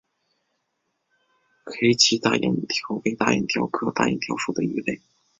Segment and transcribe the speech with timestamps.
[1.63, 4.99] 黑鳍大眼鲷为大眼鲷科大眼鲷属的鱼类。